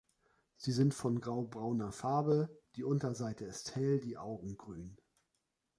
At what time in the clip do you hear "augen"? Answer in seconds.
4.17-4.57